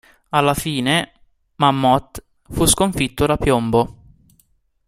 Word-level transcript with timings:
Alla 0.29 0.55
fine 0.55 1.11
Mammoth 1.57 2.23
fu 2.49 2.65
sconfitto 2.65 3.27
da 3.27 3.37
Piombo. 3.37 3.95